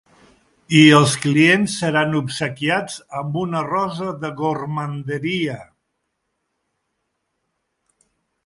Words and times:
I 0.77 0.79
els 0.99 1.11
clients 1.25 1.75
seran 1.81 2.15
obsequiats 2.21 2.97
amb 3.21 3.37
una 3.43 3.61
rosa 3.67 4.09
de 4.25 4.33
gormanderia. 4.41 5.61